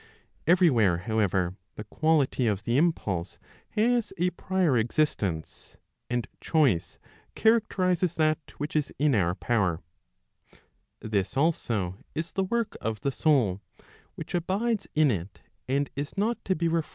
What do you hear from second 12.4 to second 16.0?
work of the soul, which abides in it and